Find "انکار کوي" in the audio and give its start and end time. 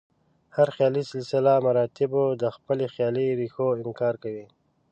3.81-4.45